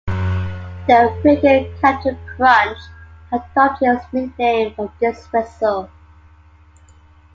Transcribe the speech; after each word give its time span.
The 0.87 1.15
phreaker 1.21 1.79
Captain 1.79 2.17
Crunch 2.35 2.79
adopted 3.31 3.97
his 3.99 4.05
nickname 4.11 4.73
from 4.73 4.91
this 4.99 5.27
whistle. 5.27 5.91